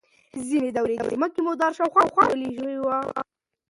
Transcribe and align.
ځینې 0.47 0.69
دوړې 0.75 0.95
د 0.99 1.03
ځمکې 1.15 1.39
مدار 1.47 1.71
شاوخوا 1.77 2.25
نیول 2.39 2.51
شوې 2.57 2.75
وي. 2.83 2.99